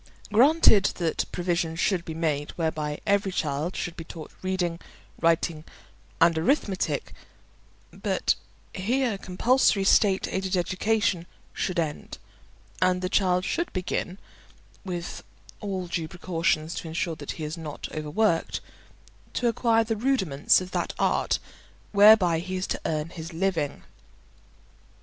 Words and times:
Granted 0.33 0.85
that 0.95 1.25
provision 1.31 1.75
should 1.75 2.03
be 2.05 2.15
made 2.15 2.49
whereby 2.57 2.99
every 3.05 3.31
child 3.31 3.75
should 3.75 3.95
be 3.95 4.03
taught 4.03 4.31
reading, 4.41 4.79
writing, 5.21 5.63
and 6.19 6.35
arithmetic, 6.39 7.13
but 7.91 8.33
here 8.73 9.15
compulsory 9.19 9.83
state 9.83 10.27
aided 10.31 10.57
education 10.57 11.27
should 11.53 11.77
end, 11.77 12.17
and 12.81 13.03
the 13.03 13.09
child 13.09 13.45
should 13.45 13.71
begin 13.73 14.17
(with 14.83 15.23
all 15.59 15.85
due 15.85 16.07
precautions 16.07 16.73
to 16.73 16.87
ensure 16.87 17.15
that 17.15 17.33
he 17.33 17.43
is 17.43 17.55
not 17.55 17.87
overworked) 17.91 18.59
to 19.35 19.47
acquire 19.47 19.83
the 19.83 19.95
rudiments 19.95 20.59
of 20.61 20.71
that 20.71 20.93
art 20.97 21.37
whereby 21.91 22.39
he 22.39 22.55
is 22.55 22.65
to 22.65 22.81
earn 22.85 23.09
his 23.11 23.33
living. 23.33 23.83